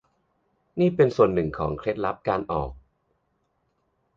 [0.79, 2.71] นี่เป็นส่วนหนึ่งของเคล็ดลับการออก